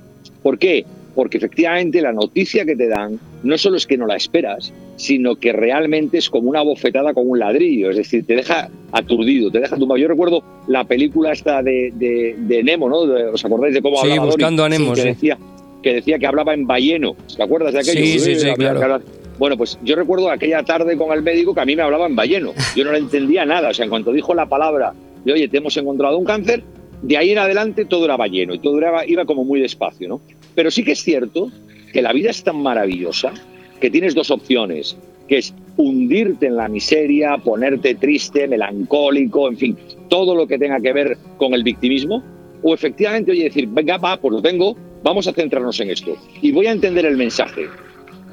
¿Por 0.43 0.59
qué? 0.59 0.85
Porque 1.15 1.39
efectivamente 1.39 2.01
la 2.01 2.13
noticia 2.13 2.65
que 2.65 2.77
te 2.77 2.89
dan 2.89 3.19
no 3.43 3.59
solo 3.59 3.77
es 3.77 3.87
que 3.87 3.97
no 3.97 4.07
la 4.07 4.17
esperas, 4.17 4.73
sino 4.97 5.37
que 5.37 5.53
realmente 5.53 6.19
es 6.19 6.31
como 6.31 6.49
una 6.49 6.63
bofetada 6.63 7.15
con 7.15 7.29
un 7.29 7.39
ladrillo, 7.39 7.91
es 7.91 7.97
decir, 7.97 8.27
te 8.27 8.37
deja 8.37 8.69
aturdido, 8.93 9.51
te 9.51 9.61
deja 9.61 9.77
tumbado. 9.77 9.99
Yo 9.99 10.09
recuerdo 10.09 10.43
la 10.67 10.85
película 10.85 11.33
esta 11.33 11.63
de, 11.63 11.93
de, 11.95 12.63
Nemo, 12.63 12.89
¿no? 12.89 12.99
¿Os 13.33 13.45
acordáis 13.45 13.75
de 13.75 13.83
cómo 13.83 13.97
sí, 13.99 14.19
buscando 14.19 14.65
a 14.65 14.69
Nemo, 14.69 14.93
que, 14.95 15.05
decía, 15.05 15.39
que 15.83 15.95
decía 15.95 16.19
que 16.19 16.27
hablaba 16.27 16.55
en 16.55 16.67
balleno. 16.67 17.17
¿Te 17.37 17.43
acuerdas 17.43 17.73
de 17.75 17.81
aquello? 17.81 18.05
Sí, 18.05 18.19
sí, 18.19 18.35
sí, 18.37 18.53
claro. 18.55 19.01
Bueno, 19.39 19.57
pues 19.57 19.79
yo 19.83 19.97
recuerdo 19.97 20.31
aquella 20.31 20.63
tarde 20.63 20.97
con 20.97 21.13
el 21.13 21.23
médico 21.23 21.55
que 21.55 21.61
a 21.61 21.65
mí 21.65 21.75
me 21.75 21.83
hablaba 21.83 22.07
en 22.07 22.15
balleno. 22.15 22.53
Yo 22.77 22.85
no 22.85 22.93
le 22.93 22.99
entendía 22.99 23.45
nada. 23.45 23.71
O 23.71 23.75
sea, 23.75 23.85
en 23.85 23.91
cuanto 23.91 24.13
dijo 24.13 24.33
la 24.33 24.47
palabra 24.47 24.95
de, 25.25 25.33
oye, 25.33 25.49
te 25.49 25.59
hemos 25.59 25.77
encontrado 25.77 26.17
un 26.17 26.25
cáncer, 26.25 26.63
de 27.03 27.17
ahí 27.17 27.31
en 27.31 27.39
adelante 27.39 27.85
todo 27.85 28.05
era 28.05 28.17
balleno 28.17 28.55
y 28.55 28.61
todo 28.61 28.79
iba 29.07 29.25
como 29.25 29.45
muy 29.45 29.61
despacio, 29.61 30.09
¿no? 30.09 30.21
Pero 30.55 30.71
sí 30.71 30.85
que 30.85 30.93
es 30.93 31.03
cierto 31.03 31.51
que 31.93 32.03
la 32.03 32.13
vida 32.13 32.31
es 32.31 32.43
tan 32.43 32.61
maravillosa 32.63 33.33
que 33.81 33.91
tienes 33.91 34.15
dos 34.15 34.31
opciones, 34.31 34.97
que 35.29 35.39
es 35.39 35.55
hundirte 35.77 36.47
en 36.47 36.57
la 36.57 36.69
miseria, 36.69 37.37
ponerte 37.39 37.95
triste, 37.95 38.47
melancólico, 38.47 39.49
en 39.49 39.57
fin, 39.57 39.79
todo 40.09 40.35
lo 40.35 40.47
que 40.47 40.59
tenga 40.59 40.81
que 40.81 40.93
ver 40.93 41.19
con 41.37 41.55
el 41.55 41.63
victimismo, 41.63 42.23
o 42.63 42.73
efectivamente, 42.73 43.33
oye, 43.33 43.45
decir, 43.45 43.69
venga, 43.69 43.99
va, 43.99 44.17
pues 44.17 44.33
lo 44.33 44.43
tengo, 44.43 44.77
vamos 45.03 45.27
a 45.29 45.33
centrarnos 45.33 45.79
en 45.81 45.91
esto. 45.91 46.17
Y 46.41 46.53
voy 46.53 46.67
a 46.67 46.73
entender 46.73 47.05
el 47.05 47.17
mensaje. 47.17 47.67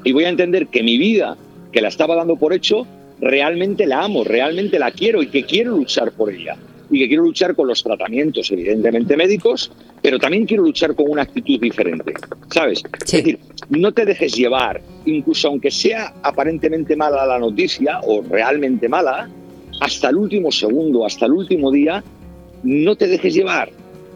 Y 0.04 0.12
voy 0.12 0.24
a 0.24 0.30
entender 0.30 0.68
que 0.68 0.82
mi 0.82 0.96
vida, 0.96 1.36
que 1.70 1.80
la 1.80 1.88
estaba 1.88 2.16
dando 2.16 2.36
por 2.36 2.52
hecho, 2.52 2.86
realmente 3.20 3.86
la 3.86 4.04
amo, 4.04 4.24
realmente 4.24 4.78
la 4.78 4.90
quiero 4.90 5.22
y 5.22 5.26
que 5.26 5.44
quiero 5.44 5.76
luchar 5.76 6.12
por 6.12 6.32
ella 6.32 6.56
y 6.92 6.98
que 6.98 7.08
quiero 7.08 7.22
luchar 7.22 7.56
con 7.56 7.66
los 7.66 7.82
tratamientos, 7.82 8.52
evidentemente 8.52 9.16
médicos, 9.16 9.72
pero 10.02 10.18
también 10.18 10.44
quiero 10.44 10.62
luchar 10.62 10.94
con 10.94 11.10
una 11.10 11.22
actitud 11.22 11.58
diferente, 11.58 12.12
¿sabes? 12.50 12.82
Es 13.06 13.12
decir, 13.12 13.38
no 13.70 13.92
te 13.92 14.04
dejes 14.04 14.36
llevar, 14.36 14.82
incluso 15.06 15.48
aunque 15.48 15.70
sea 15.70 16.12
aparentemente 16.22 16.94
mala 16.94 17.24
la 17.24 17.38
noticia 17.38 18.00
o 18.02 18.20
realmente 18.20 18.90
mala, 18.90 19.30
hasta 19.80 20.10
el 20.10 20.16
último 20.16 20.52
segundo, 20.52 21.06
hasta 21.06 21.24
el 21.24 21.32
último 21.32 21.72
día, 21.72 22.04
no 22.62 22.94
te 22.94 23.06
dejes 23.06 23.34
llevar. 23.34 23.70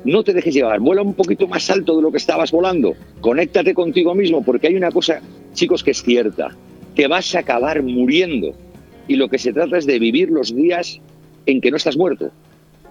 No 0.05 0.23
te 0.23 0.33
dejes 0.33 0.55
llevar, 0.55 0.79
vuela 0.79 1.03
un 1.03 1.15
poquito 1.15 1.49
más 1.49 1.69
alto 1.69 1.97
de 1.97 2.03
lo 2.03 2.13
que 2.13 2.19
estabas 2.19 2.53
volando, 2.53 2.95
conéctate 3.21 3.75
contigo 3.75 4.15
mismo, 4.15 4.45
porque 4.45 4.69
hay 4.69 4.77
una 4.77 4.93
cosa, 4.93 5.21
chicos, 5.53 5.83
que 5.83 5.91
es 5.91 6.03
cierta, 6.05 6.55
que 6.95 7.09
vas 7.09 7.35
a 7.35 7.41
acabar 7.41 7.83
muriendo. 7.83 8.55
Y 9.09 9.17
lo 9.17 9.29
que 9.29 9.39
se 9.39 9.53
trata 9.53 9.79
es 9.79 9.87
de 9.87 9.99
vivir 9.99 10.31
los 10.31 10.55
días 10.55 11.01
en 11.47 11.61
que 11.61 11.73
no 11.73 11.77
estás 11.77 11.97
muerto 11.97 12.31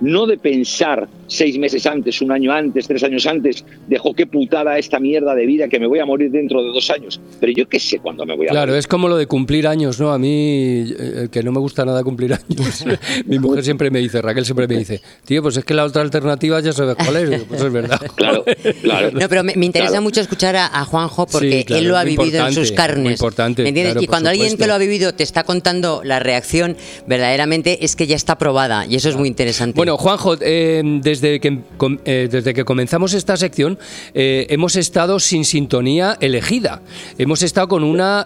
no 0.01 0.25
de 0.25 0.37
pensar 0.37 1.07
seis 1.27 1.57
meses 1.57 1.85
antes, 1.85 2.21
un 2.21 2.31
año 2.31 2.51
antes, 2.51 2.87
tres 2.87 3.03
años 3.03 3.25
antes, 3.25 3.65
dejo 3.87 4.13
qué 4.13 4.27
putada 4.27 4.77
esta 4.77 4.99
mierda 4.99 5.33
de 5.33 5.45
vida 5.45 5.67
que 5.67 5.79
me 5.79 5.87
voy 5.87 5.99
a 5.99 6.05
morir 6.05 6.31
dentro 6.31 6.61
de 6.61 6.69
dos 6.69 6.89
años. 6.89 7.19
Pero 7.39 7.51
yo 7.53 7.67
qué 7.67 7.79
sé 7.79 7.99
cuándo 7.99 8.25
me 8.25 8.35
voy 8.35 8.47
a 8.47 8.49
claro, 8.49 8.61
morir. 8.61 8.67
Claro, 8.67 8.79
es 8.79 8.87
como 8.87 9.07
lo 9.07 9.17
de 9.17 9.27
cumplir 9.27 9.67
años, 9.67 9.99
¿no? 9.99 10.11
A 10.11 10.19
mí, 10.19 10.85
eh, 10.97 11.27
que 11.31 11.43
no 11.43 11.51
me 11.51 11.59
gusta 11.59 11.85
nada 11.85 12.03
cumplir 12.03 12.33
años, 12.49 12.85
mi 13.25 13.39
mujer 13.39 13.63
siempre 13.63 13.89
me 13.89 13.99
dice, 13.99 14.21
Raquel 14.21 14.45
siempre 14.45 14.67
me 14.67 14.77
dice, 14.77 15.01
tío, 15.25 15.41
pues 15.41 15.57
es 15.57 15.65
que 15.65 15.73
la 15.73 15.85
otra 15.85 16.01
alternativa 16.01 16.59
ya 16.59 16.73
sabes 16.73 16.95
cuál 16.95 17.15
es. 17.17 17.43
Pues 17.43 17.61
es 17.61 17.71
verdad. 17.71 18.01
Claro, 18.15 18.45
claro. 18.81 19.11
No, 19.11 19.27
pero 19.27 19.43
me, 19.43 19.53
interesa 19.65 19.99
mucho 19.99 20.21
escuchar 20.21 20.55
a, 20.55 20.85
Juanjo 20.85 21.27
porque 21.27 21.65
él 21.67 21.87
lo 21.87 21.97
ha 21.97 22.03
vivido 22.03 22.45
en 22.45 22.53
sus 22.53 22.71
carnes. 22.71 23.13
importante. 23.13 23.63
¿Me 23.63 23.69
entiendes? 23.69 24.01
y 24.01 24.07
cuando 24.07 24.29
alguien 24.29 24.57
que 24.57 24.67
lo 24.67 24.73
ha 24.73 24.77
vivido 24.77 25.13
te 25.13 25.23
está 25.23 25.43
contando 25.43 26.01
la 26.03 26.19
reacción, 26.19 26.77
verdaderamente 27.07 27.83
es 27.83 27.95
que 27.95 28.07
ya 28.07 28.15
está 28.15 28.37
probada 28.37 28.85
y 28.85 28.95
eso 28.95 29.09
es 29.09 29.17
muy 29.17 29.27
interesante. 29.27 29.75
Bueno, 29.75 29.84
Juanjo, 29.93 30.35
eh, 30.41 30.81
desde, 31.01 31.39
que, 31.39 31.59
eh, 32.05 32.27
desde 32.31 32.53
que 32.53 32.65
comenzamos 32.65 33.13
esta 33.13 33.37
sección 33.37 33.77
eh, 34.13 34.47
hemos 34.49 34.75
estado 34.75 35.19
sin 35.19 35.45
sintonía 35.45 36.17
elegida. 36.19 36.81
Hemos 37.17 37.43
estado 37.43 37.67
con 37.67 37.83
una, 37.83 38.25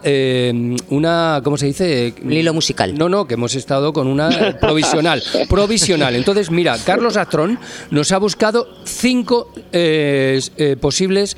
una 0.90 1.42
¿cómo 1.44 1.58
se 1.58 1.68
dice? 1.68 2.14
Un 2.24 2.34
hilo 2.34 2.54
musical. 2.54 2.98
No, 2.98 3.10
no, 3.10 3.28
que 3.28 3.36
hemos 3.36 3.56
estado 3.56 3.94
con 3.94 4.08
una 4.08 4.58
provisional. 4.60 5.22
provisional. 5.50 6.16
Entonces, 6.16 6.52
mira, 6.52 6.78
Carlos 6.86 7.18
Astrón 7.18 7.60
nos 7.92 8.12
ha 8.12 8.18
buscado 8.18 8.68
cinco 8.86 9.54
posibles 10.80 11.38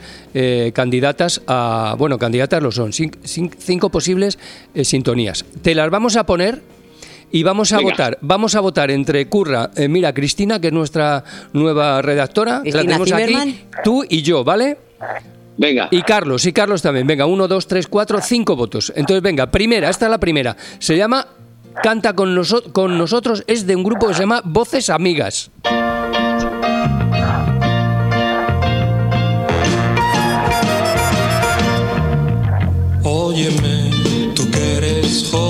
candidatas 0.74 1.42
a... 1.48 1.96
Bueno, 1.98 2.18
candidatas 2.18 2.62
lo 2.62 2.72
son, 2.72 2.92
cinco 2.94 3.90
posibles 3.90 4.38
sintonías. 4.84 5.46
Te 5.62 5.76
las 5.76 5.90
vamos 5.90 6.16
a 6.16 6.26
poner 6.26 6.62
y 7.32 7.44
vamos 7.44 7.72
a 7.72 7.80
votar, 7.80 8.18
vamos 8.22 8.56
a 8.56 8.60
votar 8.60 8.92
entre 8.92 9.28
Curra, 9.28 9.72
eh, 9.76 9.88
mira 9.88 10.14
Cristina, 10.14 10.60
que 10.60 10.68
es 10.68 10.74
nuestra 10.74 11.24
nueva 11.54 12.02
redactora, 12.02 12.62
la 12.66 12.82
tenemos 12.82 13.12
aquí, 13.12 13.66
tú 13.84 14.04
y 14.08 14.22
yo, 14.22 14.44
¿vale? 14.44 14.78
Venga. 15.58 15.88
Y 15.92 16.02
Carlos, 16.02 16.46
y 16.46 16.54
Carlos 16.54 16.82
también. 16.82 17.06
Venga, 17.06 17.26
uno, 17.26 17.48
dos, 17.48 17.68
tres, 17.68 17.88
cuatro, 17.88 18.20
cinco 18.22 18.56
votos. 18.56 18.92
Entonces, 18.96 19.22
venga, 19.22 19.52
primera, 19.52 19.90
esta 19.90 20.06
es 20.06 20.12
la 20.12 20.18
primera. 20.18 20.58
Se 20.80 20.98
llama 20.98 21.28
Canta 21.84 22.14
con, 22.14 22.34
noso 22.36 22.64
con 22.74 22.98
nosotros, 22.98 23.44
es 23.48 23.66
de 23.68 23.76
un 23.76 23.84
grupo 23.84 24.08
que 24.08 24.14
se 24.14 24.22
llama 24.22 24.42
Voces 24.44 24.90
Amigas. 24.90 25.52
Óyeme, 33.04 34.34
tú 34.36 34.50
que 34.52 34.78
eres 34.78 35.30
joven 35.32 35.41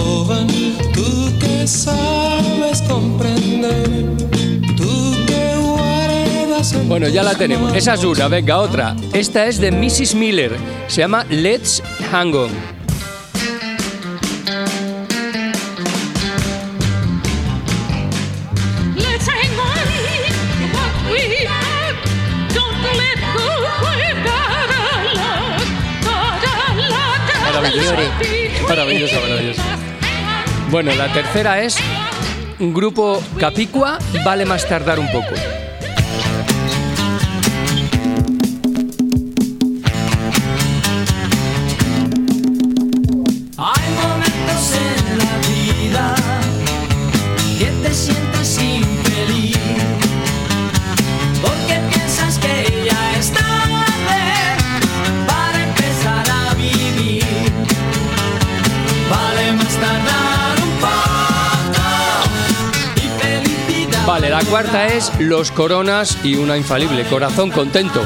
Bueno, 6.88 7.08
ya 7.08 7.24
la 7.24 7.36
tenemos. 7.36 7.74
Esa 7.76 7.94
es 7.94 8.04
una, 8.04 8.28
venga, 8.28 8.58
otra. 8.58 8.96
Esta 9.14 9.46
es 9.46 9.60
de 9.60 9.72
Mrs. 9.72 10.16
Miller. 10.16 10.58
Se 10.88 11.02
llama 11.02 11.26
Let's 11.30 11.82
Hang 12.12 12.34
On. 12.36 12.52
Let's 18.96 19.28
hang 19.28 19.54
on 19.60 19.86
to 20.58 20.66
what 20.76 20.94
we 21.12 21.24
have. 21.46 21.96
Don't 22.54 22.80
let 23.02 23.20
go. 23.36 23.48
We've 23.84 24.22
got 24.24 24.70
a 24.70 25.14
lot, 25.20 25.62
got 26.06 26.70
a 26.70 26.90
lot, 26.96 27.20
got 27.28 27.36
a 27.36 27.52
Maravilloso. 27.52 27.96
lot 27.96 28.20
between 28.20 28.68
Maravilloso, 28.68 29.16
maravilloso. 29.22 29.62
us. 29.62 29.68
Hang 30.02 30.66
on. 30.66 30.72
Bueno, 30.72 30.96
la 30.96 31.12
tercera 31.12 31.62
es 31.64 31.78
un 32.60 32.74
grupo 32.74 33.22
Capicua, 33.40 34.00
vale 34.24 34.46
más 34.46 34.68
tardar 34.68 35.00
un 35.00 35.12
poco. 35.12 35.34
Cuarta 64.52 64.88
es 64.88 65.18
Los 65.18 65.50
Coronas 65.50 66.18
y 66.26 66.36
una 66.36 66.58
infalible, 66.58 67.06
Corazón 67.06 67.52
Contento. 67.52 68.04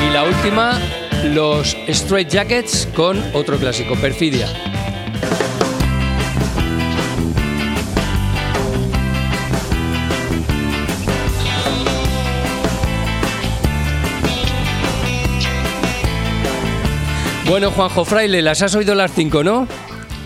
Y 0.00 0.12
la 0.12 0.22
última, 0.22 0.78
los 1.24 1.76
Straight 1.88 2.28
Jackets 2.28 2.86
con 2.94 3.20
otro 3.34 3.56
clásico, 3.58 3.96
Perfidia. 3.96 4.75
Bueno, 17.46 17.70
Juanjo 17.70 18.04
Fraile, 18.04 18.42
las 18.42 18.60
has 18.62 18.74
oído 18.74 18.94
las 18.94 19.12
cinco, 19.14 19.44
¿no? 19.44 19.68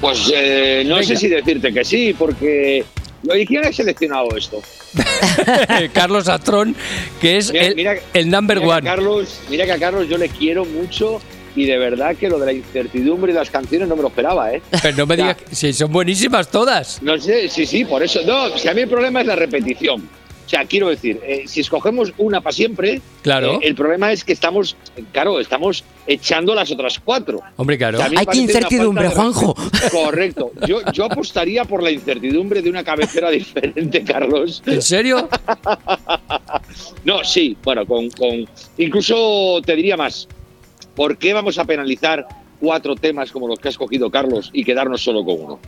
Pues 0.01 0.33
eh, 0.35 0.83
no 0.87 0.95
Venga. 0.97 1.07
sé 1.09 1.17
si 1.17 1.29
decirte 1.29 1.73
que 1.73 1.85
sí, 1.85 2.15
porque... 2.19 2.85
¿Y 3.23 3.45
quién 3.47 3.67
ha 3.67 3.73
seleccionado 3.73 4.35
esto? 4.35 4.63
Carlos 5.93 6.27
Atrón, 6.29 6.75
que 7.21 7.37
es 7.37 7.53
Mira- 7.53 7.67
el, 7.67 7.75
mira- 7.77 7.97
el 8.15 8.31
number 8.31 8.59
mira 8.61 8.77
one. 8.79 8.83
Carlos, 8.89 9.41
mira 9.51 9.67
que 9.67 9.73
a 9.73 9.79
Carlos 9.79 10.09
yo 10.09 10.17
le 10.17 10.31
quiero 10.31 10.65
mucho 10.65 11.21
y 11.55 11.67
de 11.67 11.77
verdad 11.77 12.17
que 12.17 12.31
lo 12.31 12.39
de 12.39 12.47
la 12.47 12.53
incertidumbre 12.55 13.33
y 13.33 13.35
las 13.35 13.51
canciones 13.51 13.87
no 13.89 13.97
me 13.97 14.03
lo 14.03 14.09
esperaba, 14.09 14.55
¿eh? 14.55 14.63
Pero 14.83 14.97
no 14.97 15.07
me 15.07 15.17
digas, 15.17 15.37
si 15.53 15.73
son 15.75 15.93
buenísimas 15.93 16.51
todas. 16.51 17.03
No 17.03 17.19
sé, 17.19 17.49
sí, 17.51 17.67
sí, 17.67 17.85
por 17.85 18.03
eso. 18.03 18.21
No, 18.25 18.57
si 18.57 18.69
a 18.69 18.73
mí 18.75 18.81
el 18.81 18.89
problema 18.89 19.21
es 19.21 19.27
la 19.27 19.37
repetición. 19.37 20.09
O 20.51 20.53
sea, 20.53 20.65
quiero 20.65 20.89
decir, 20.89 21.21
eh, 21.25 21.45
si 21.47 21.61
escogemos 21.61 22.13
una 22.19 22.41
para 22.41 22.53
siempre, 22.53 23.01
Claro. 23.23 23.53
eh, 23.53 23.59
el 23.69 23.77
problema 23.77 24.11
es 24.11 24.25
que 24.25 24.33
estamos, 24.33 24.77
claro, 25.13 25.39
estamos 25.39 25.85
echando 26.09 26.57
las 26.57 26.73
otras 26.73 26.99
cuatro. 26.99 27.41
Hombre, 27.57 27.79
claro. 27.79 27.99
O 27.99 28.01
sea, 28.03 28.11
Hay 28.19 28.27
que 28.27 28.39
incertidumbre, 28.39 29.05
de 29.05 29.11
Juanjo. 29.15 29.55
Correcto. 29.93 30.51
Yo, 30.67 30.81
yo 30.93 31.05
apostaría 31.05 31.65
por 31.67 31.85
la 31.85 31.93
incertidumbre 31.93 32.63
de 32.63 32.69
una 32.71 32.83
cabecera 32.83 33.31
diferente, 33.31 34.03
Carlos. 34.03 34.61
¿En 34.67 34.83
serio? 34.83 35.29
No, 37.05 37.23
sí, 37.25 37.57
bueno, 37.63 37.87
con, 37.87 38.11
con- 38.11 38.47
incluso 38.79 39.61
te 39.65 39.75
diría 39.77 39.97
más. 39.97 40.27
¿Por 40.97 41.17
qué 41.17 41.33
vamos 41.33 41.59
a 41.59 41.65
penalizar 41.65 42.27
cuatro 42.61 42.95
temas 42.97 43.31
como 43.31 43.49
los 43.49 43.59
que 43.59 43.69
ha 43.69 43.71
escogido 43.71 44.11
Carlos 44.11 44.51
y 44.53 44.65
quedarnos 44.65 45.01
solo 45.01 45.25
con 45.25 45.37
uno? 45.41 45.61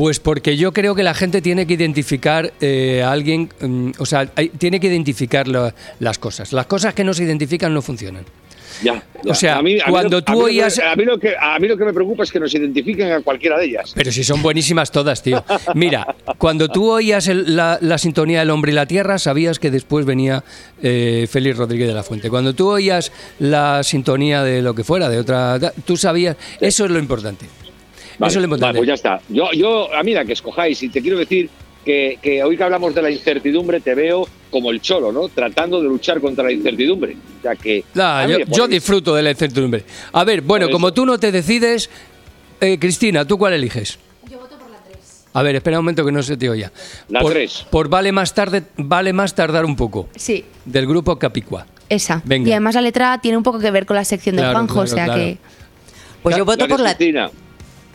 Pues 0.00 0.18
porque 0.18 0.56
yo 0.56 0.72
creo 0.72 0.94
que 0.94 1.02
la 1.02 1.12
gente 1.12 1.42
tiene 1.42 1.66
que 1.66 1.74
identificar 1.74 2.54
eh, 2.62 3.02
a 3.04 3.12
alguien, 3.12 3.50
mm, 3.60 3.90
o 3.98 4.06
sea, 4.06 4.30
hay- 4.34 4.48
tiene 4.48 4.80
que 4.80 4.86
identificar 4.86 5.46
la- 5.46 5.74
las 5.98 6.18
cosas. 6.18 6.54
Las 6.54 6.64
cosas 6.64 6.94
que 6.94 7.04
no 7.04 7.12
se 7.12 7.24
identifican 7.24 7.74
no 7.74 7.82
funcionan. 7.82 8.24
Ya, 8.82 8.94
ya. 9.22 9.30
O 9.30 9.34
sea, 9.34 9.56
A 9.58 9.62
mí- 9.62 9.78
a 9.78 9.90
cuando 9.90 10.24
tú 10.24 10.32
a 10.32 10.34
mí 10.36 10.40
que- 10.40 10.44
oías- 10.46 10.78
A 10.78 10.96
mí, 10.96 11.04
lo 11.04 11.18
que, 11.18 11.34
a 11.38 11.58
mí 11.58 11.68
lo 11.68 11.76
que 11.76 11.84
me 11.84 11.92
preocupa 11.92 12.22
es 12.22 12.32
que 12.32 12.40
nos 12.40 12.54
identifiquen 12.54 13.12
a 13.12 13.20
cualquiera 13.20 13.58
de 13.58 13.66
ellas. 13.66 13.92
Pero 13.94 14.10
si 14.10 14.24
son 14.24 14.40
buenísimas 14.40 14.90
todas, 14.90 15.22
tío. 15.22 15.44
Mira, 15.74 16.16
cuando 16.38 16.68
tú 16.70 16.90
oías 16.90 17.28
el- 17.28 17.54
la, 17.54 17.76
la 17.82 17.98
sintonía 17.98 18.38
del 18.38 18.48
hombre 18.48 18.72
y 18.72 18.74
la 18.76 18.86
tierra, 18.86 19.18
sabías 19.18 19.58
que 19.58 19.70
después 19.70 20.06
venía 20.06 20.42
eh, 20.82 21.26
Félix 21.30 21.58
Rodríguez 21.58 21.88
de 21.88 21.92
la 21.94 22.02
Fuente. 22.02 22.30
Cuando 22.30 22.54
tú 22.54 22.70
oías 22.70 23.12
la 23.38 23.82
sintonía 23.82 24.42
de 24.44 24.62
lo 24.62 24.74
que 24.74 24.82
fuera, 24.82 25.10
de 25.10 25.18
otra, 25.18 25.58
tú 25.84 25.98
sabías. 25.98 26.38
Eso 26.58 26.86
es 26.86 26.90
lo 26.90 26.98
importante. 26.98 27.44
Vale, 28.20 28.30
eso 28.30 28.40
es 28.40 28.48
lo 28.48 28.58
vale, 28.58 28.76
pues 28.78 28.86
ya 28.86 28.94
está. 28.94 29.20
Yo, 29.30 29.50
yo, 29.52 29.92
a 29.94 30.02
mí 30.02 30.12
la 30.12 30.24
que 30.26 30.34
escojáis, 30.34 30.82
y 30.82 30.90
te 30.90 31.00
quiero 31.00 31.18
decir 31.18 31.48
que, 31.84 32.18
que 32.20 32.44
hoy 32.44 32.56
que 32.56 32.62
hablamos 32.62 32.94
de 32.94 33.00
la 33.00 33.10
incertidumbre, 33.10 33.80
te 33.80 33.94
veo 33.94 34.28
como 34.50 34.70
el 34.70 34.82
cholo, 34.82 35.10
¿no? 35.10 35.28
Tratando 35.30 35.80
de 35.80 35.88
luchar 35.88 36.20
contra 36.20 36.44
la 36.44 36.52
incertidumbre. 36.52 37.16
O 37.38 37.42
sea 37.42 37.56
que. 37.56 37.82
Nah, 37.94 38.26
yo, 38.26 38.38
yo 38.46 38.68
disfruto 38.68 39.14
de 39.14 39.22
la 39.22 39.30
incertidumbre. 39.30 39.84
A 40.12 40.22
ver, 40.24 40.42
bueno, 40.42 40.68
como 40.70 40.88
eso. 40.88 40.94
tú 40.94 41.06
no 41.06 41.18
te 41.18 41.32
decides, 41.32 41.88
eh, 42.60 42.78
Cristina, 42.78 43.24
¿tú 43.24 43.38
cuál 43.38 43.54
eliges? 43.54 43.98
Yo 44.30 44.38
voto 44.38 44.58
por 44.58 44.70
la 44.70 44.78
3. 44.82 45.24
A 45.32 45.42
ver, 45.42 45.56
espera 45.56 45.78
un 45.78 45.84
momento 45.86 46.04
que 46.04 46.12
no 46.12 46.22
se 46.22 46.36
te 46.36 46.50
oya. 46.50 46.70
La 47.08 47.20
por, 47.20 47.32
tres. 47.32 47.64
Por 47.70 47.88
vale 47.88 48.12
más 48.12 48.34
tarde, 48.34 48.64
vale 48.76 49.14
más 49.14 49.34
tardar 49.34 49.64
un 49.64 49.76
poco. 49.76 50.10
Sí, 50.14 50.44
Del 50.66 50.86
grupo 50.86 51.18
Capicua. 51.18 51.66
esa. 51.88 52.20
Venga. 52.26 52.50
Y 52.50 52.52
además 52.52 52.74
la 52.74 52.82
letra 52.82 53.18
tiene 53.22 53.38
un 53.38 53.42
poco 53.44 53.58
que 53.60 53.70
ver 53.70 53.86
con 53.86 53.96
la 53.96 54.04
sección 54.04 54.36
de 54.36 54.42
Claro, 54.42 54.58
Juanjo, 54.58 54.74
claro, 54.74 54.84
o 54.84 54.94
sea 54.94 55.04
claro. 55.06 55.20
que... 55.20 55.38
Pues 56.22 56.36
yo 56.36 56.44
voto 56.44 56.58
Dale, 56.58 56.68
por 56.68 56.80
la 56.80 56.94
Cristina. 56.94 57.30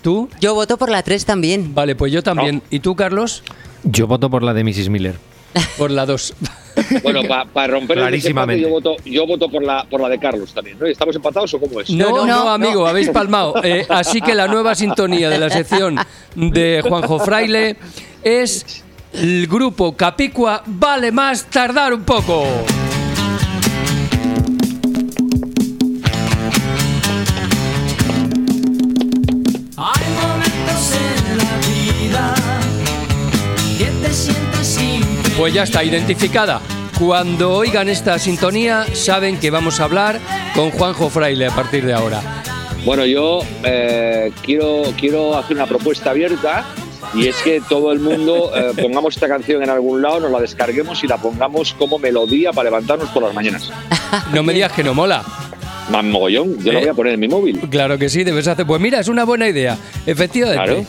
¿Tú? 0.05 0.29
yo 0.39 0.53
voto 0.53 0.77
por 0.77 0.91
la 0.91 1.01
3 1.01 1.25
también. 1.25 1.73
Vale, 1.73 1.95
pues 1.95 2.13
yo 2.13 2.21
también. 2.21 2.61
¿Y 2.69 2.79
tú, 2.79 2.95
Carlos? 2.95 3.41
Yo 3.81 4.05
voto 4.05 4.29
por 4.29 4.43
la 4.43 4.53
de 4.53 4.63
Mrs. 4.63 4.89
Miller. 4.89 5.15
Por 5.79 5.89
la 5.89 6.05
2. 6.05 6.33
Bueno, 7.01 7.21
para 7.53 7.67
romper 7.67 7.97
el 7.97 8.03
Clarísimamente. 8.03 8.61
yo 8.61 8.69
voto, 8.69 8.97
yo 9.05 9.25
voto 9.25 9.49
por 9.49 9.63
la 9.63 9.85
por 9.85 10.01
la 10.01 10.09
de 10.09 10.19
Carlos 10.19 10.53
también. 10.53 10.77
¿no? 10.77 10.85
¿Estamos 10.85 11.15
empatados 11.15 11.53
o 11.53 11.59
cómo 11.59 11.79
es? 11.79 11.89
No, 11.89 12.09
no, 12.09 12.25
no, 12.25 12.43
no, 12.43 12.49
amigo, 12.49 12.85
habéis 12.85 13.09
palmado. 13.09 13.55
Eh, 13.63 13.85
así 13.87 14.19
que 14.19 14.35
la 14.35 14.47
nueva 14.47 14.75
sintonía 14.75 15.29
de 15.29 15.39
la 15.39 15.49
sección 15.49 15.97
de 16.35 16.83
Juanjo 16.85 17.19
Fraile 17.19 17.77
es 18.21 18.83
el 19.13 19.47
grupo 19.47 19.95
Capicua 19.95 20.61
Vale 20.65 21.13
Más 21.13 21.45
Tardar 21.45 21.93
un 21.93 22.03
poco. 22.03 22.45
Pues 35.37 35.53
ya 35.53 35.63
está, 35.63 35.83
identificada. 35.83 36.61
Cuando 36.97 37.51
oigan 37.51 37.89
esta 37.89 38.17
sintonía, 38.17 38.85
saben 38.93 39.37
que 39.37 39.51
vamos 39.51 39.81
a 39.81 39.83
hablar 39.83 40.17
con 40.53 40.71
Juanjo 40.71 41.09
Fraile 41.09 41.47
a 41.47 41.51
partir 41.51 41.85
de 41.85 41.93
ahora. 41.93 42.21
Bueno, 42.85 43.05
yo 43.05 43.41
eh, 43.63 44.31
quiero, 44.43 44.83
quiero 44.97 45.37
hacer 45.37 45.57
una 45.57 45.65
propuesta 45.65 46.11
abierta 46.11 46.65
y 47.13 47.27
es 47.27 47.35
que 47.41 47.61
todo 47.67 47.91
el 47.91 47.99
mundo 47.99 48.51
eh, 48.55 48.71
pongamos 48.81 49.15
esta 49.15 49.27
canción 49.27 49.61
en 49.61 49.69
algún 49.69 50.01
lado, 50.01 50.21
nos 50.21 50.31
la 50.31 50.39
descarguemos 50.39 51.03
y 51.03 51.07
la 51.07 51.17
pongamos 51.17 51.73
como 51.73 51.99
melodía 51.99 52.53
para 52.53 52.69
levantarnos 52.69 53.09
por 53.09 53.23
las 53.23 53.33
mañanas. 53.33 53.71
No 54.33 54.43
me 54.43 54.53
digas 54.53 54.71
que 54.71 54.83
no 54.83 54.93
mola. 54.93 55.23
Más 55.89 56.03
mogollón, 56.03 56.57
yo 56.63 56.71
¿Eh? 56.71 56.73
la 56.73 56.79
voy 56.79 56.89
a 56.89 56.93
poner 56.93 57.13
en 57.13 57.19
mi 57.19 57.27
móvil. 57.27 57.59
Claro 57.69 57.97
que 57.97 58.09
sí, 58.09 58.23
debes 58.23 58.47
hacer. 58.47 58.65
Pues 58.65 58.81
mira, 58.81 58.99
es 58.99 59.07
una 59.07 59.23
buena 59.23 59.47
idea, 59.47 59.77
efectivamente. 60.05 60.85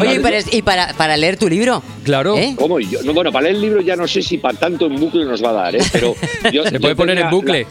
Oye, 0.00 0.14
y 0.14 0.18
para, 0.18 0.38
y 0.50 0.62
para, 0.62 0.92
para 0.94 1.16
leer 1.16 1.36
tu 1.36 1.48
libro. 1.48 1.82
Claro. 2.04 2.36
¿eh? 2.36 2.54
¿Cómo? 2.58 2.80
Yo- 2.80 3.02
no, 3.04 3.12
bueno, 3.14 3.30
para 3.30 3.44
leer 3.44 3.56
el 3.56 3.62
libro 3.62 3.80
ya 3.82 3.94
no 3.96 4.08
sé 4.08 4.20
si 4.22 4.38
para 4.38 4.58
tanto 4.58 4.86
en 4.86 4.96
bucle 4.98 5.24
nos 5.24 5.42
va 5.44 5.50
a 5.50 5.52
dar, 5.52 5.76
¿eh? 5.76 5.80
pero 5.92 6.14
yo, 6.52 6.64
Se 6.64 6.72
yo 6.72 6.80
puede 6.80 6.96
poner 6.96 7.18
en 7.18 7.30
bucle. 7.30 7.62
la- 7.62 7.68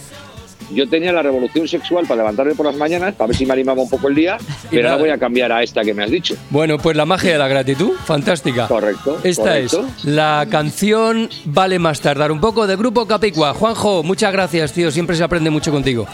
yo 0.73 0.87
tenía 0.87 1.11
la 1.11 1.21
revolución 1.21 1.67
sexual 1.67 2.05
para 2.07 2.19
levantarme 2.21 2.55
por 2.55 2.65
las 2.65 2.77
mañanas, 2.77 3.13
para 3.15 3.27
ver 3.27 3.35
si 3.35 3.45
me 3.45 3.51
animaba 3.51 3.81
un 3.81 3.89
poco 3.89 4.07
el 4.07 4.15
día, 4.15 4.37
pero 4.69 4.87
ahora 4.89 5.01
voy 5.01 5.09
a 5.09 5.17
cambiar 5.17 5.51
a 5.51 5.61
esta 5.61 5.81
que 5.83 5.93
me 5.93 6.01
has 6.05 6.09
dicho. 6.09 6.35
Bueno, 6.49 6.77
pues 6.77 6.95
la 6.95 7.05
magia 7.05 7.33
de 7.33 7.37
la 7.39 7.49
gratitud, 7.49 7.91
fantástica. 8.05 8.69
Correcto, 8.69 9.19
Esta 9.21 9.43
correcto. 9.43 9.85
es 9.97 10.05
la 10.05 10.47
canción 10.49 11.27
Vale 11.43 11.77
más 11.77 11.99
tardar 11.99 12.31
un 12.31 12.39
poco 12.39 12.67
de 12.67 12.77
Grupo 12.77 13.05
Capicua. 13.05 13.53
Juanjo, 13.53 14.01
muchas 14.03 14.31
gracias, 14.31 14.71
tío. 14.71 14.91
Siempre 14.91 15.17
se 15.17 15.23
aprende 15.25 15.49
mucho 15.49 15.71
contigo. 15.73 16.07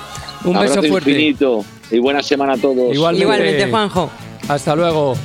Un 0.43 0.55
Abrazo 0.55 0.81
beso 0.81 0.91
fuerte. 0.91 1.11
infinito 1.11 1.65
y 1.91 1.99
buena 1.99 2.21
semana 2.23 2.53
a 2.53 2.57
todos. 2.57 2.93
Igualmente. 2.93 3.23
Igualmente, 3.23 3.69
Juanjo. 3.69 4.09
Hasta 4.47 4.75
luego. 4.75 5.15